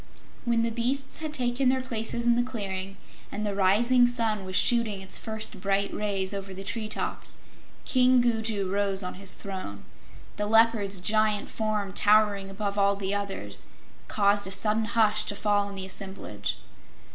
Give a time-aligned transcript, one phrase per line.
[0.45, 2.97] When the beasts had taken their places in the clearing
[3.31, 7.37] and the rising sun was shooting its first bright rays over the treetops,
[7.85, 9.83] King Gugu rose on his throne.
[10.37, 13.65] The Leopard's giant form, towering above all the others,
[14.07, 16.57] caused a sudden hush to fall on the assemblage.